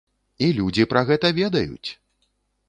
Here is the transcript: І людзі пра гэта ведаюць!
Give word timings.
І 0.45 0.47
людзі 0.59 0.85
пра 0.93 1.03
гэта 1.09 1.31
ведаюць! 1.41 1.89